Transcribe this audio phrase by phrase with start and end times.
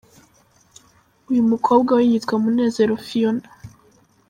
[1.29, 3.49] Uyu mukobwa we yitwa Munezero Phionah.